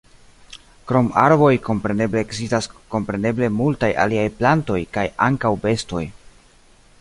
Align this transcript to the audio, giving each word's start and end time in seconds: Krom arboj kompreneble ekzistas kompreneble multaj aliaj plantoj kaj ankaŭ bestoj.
Krom 0.91 1.09
arboj 1.23 1.49
kompreneble 1.67 2.23
ekzistas 2.25 2.69
kompreneble 2.95 3.51
multaj 3.59 3.91
aliaj 4.07 4.25
plantoj 4.41 4.81
kaj 4.99 5.05
ankaŭ 5.29 5.53
bestoj. 5.69 6.03